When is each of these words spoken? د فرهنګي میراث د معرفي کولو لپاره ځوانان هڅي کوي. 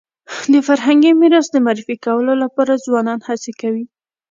د 0.51 0.53
فرهنګي 0.67 1.11
میراث 1.19 1.47
د 1.51 1.55
معرفي 1.65 1.95
کولو 2.05 2.33
لپاره 2.43 2.81
ځوانان 2.85 3.19
هڅي 3.27 3.51
کوي. 3.61 3.85